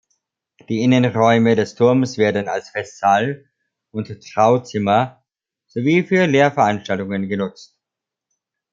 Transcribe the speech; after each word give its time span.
Die 0.67 0.81
Innenräume 0.81 1.55
des 1.55 1.75
Turms 1.75 2.17
werden 2.17 2.49
als 2.49 2.69
Festsaal 2.71 3.45
und 3.91 4.07
Trauzimmer 4.25 5.23
sowie 5.67 6.01
für 6.01 6.25
Lehrveranstaltungen 6.25 7.29
genutzt. 7.29 7.77